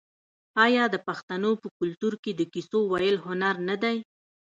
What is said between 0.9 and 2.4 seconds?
د پښتنو په کلتور کې